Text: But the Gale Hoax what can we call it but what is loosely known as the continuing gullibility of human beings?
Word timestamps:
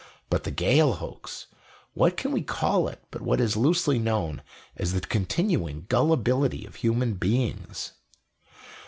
But 0.31 0.45
the 0.45 0.49
Gale 0.49 0.93
Hoax 0.93 1.45
what 1.93 2.17
can 2.17 2.31
we 2.31 2.41
call 2.41 2.87
it 2.87 3.03
but 3.11 3.21
what 3.21 3.39
is 3.39 3.55
loosely 3.55 3.99
known 3.99 4.41
as 4.75 4.93
the 4.93 4.99
continuing 5.01 5.85
gullibility 5.89 6.65
of 6.65 6.77
human 6.77 7.13
beings? 7.13 7.91